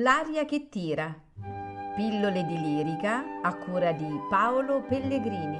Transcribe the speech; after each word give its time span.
L'aria 0.00 0.44
che 0.44 0.68
tira. 0.68 1.06
Pillole 1.96 2.44
di 2.44 2.60
lirica 2.60 3.40
a 3.40 3.54
cura 3.54 3.92
di 3.92 4.04
Paolo 4.28 4.82
Pellegrini. 4.82 5.58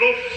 Luft 0.00 0.33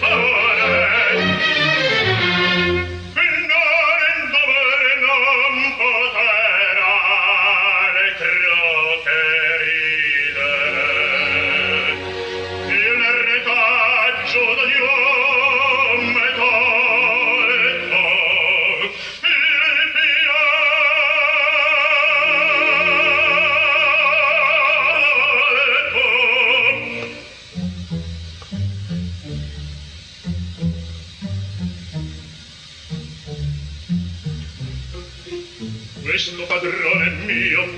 Questo 36.20 36.46
padrone 36.46 37.10
mio. 37.26 37.74